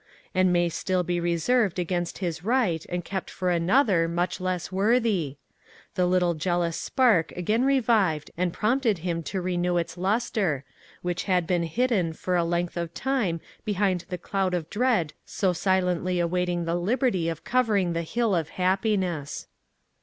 and 0.33 0.51
may 0.51 0.67
still 0.67 1.03
be 1.03 1.19
reserved 1.19 1.77
against 1.77 2.17
his 2.17 2.43
right 2.43 2.87
and 2.89 3.05
kept 3.05 3.29
for 3.29 3.51
another 3.51 4.07
much 4.07 4.41
less 4.41 4.71
worthy! 4.71 5.37
The 5.93 6.07
little 6.07 6.33
jealous 6.33 6.75
spark 6.75 7.31
again 7.33 7.63
revived 7.65 8.31
and 8.35 8.51
prompted 8.51 8.97
him 9.05 9.21
to 9.21 9.39
renew 9.39 9.77
its 9.77 9.97
lustre, 9.99 10.63
which 11.03 11.25
had 11.25 11.45
been 11.45 11.61
hidden 11.61 12.13
for 12.13 12.35
a 12.35 12.43
length 12.43 12.77
of 12.77 12.95
time 12.95 13.41
behind 13.63 14.05
the 14.09 14.17
cloud 14.17 14.55
of 14.55 14.71
dread 14.71 15.13
so 15.23 15.53
silently 15.53 16.19
awaiting 16.19 16.65
the 16.65 16.73
liberty 16.73 17.29
of 17.29 17.43
covering 17.43 17.93
the 17.93 18.01
hill 18.01 18.33
of 18.33 18.49
happiness. 18.57 19.45